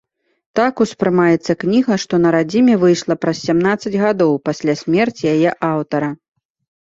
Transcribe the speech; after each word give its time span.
Так 0.57 0.79
успрымаецца 0.85 1.51
кніга, 1.63 1.97
што 2.03 2.13
на 2.23 2.29
радзіме 2.37 2.75
выйшла 2.83 3.17
праз 3.25 3.37
сямнаццаць 3.49 3.93
гадоў 4.05 4.33
пасля 4.49 4.73
смерці 4.81 5.23
яе 5.35 5.49
аўтара. 5.71 6.09